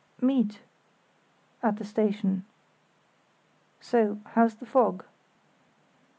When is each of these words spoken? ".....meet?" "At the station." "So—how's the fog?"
".....meet?" 0.19 0.61
"At 1.61 1.75
the 1.77 1.83
station." 1.85 2.43
"So—how's 3.79 4.55
the 4.55 4.65
fog?" 4.65 5.05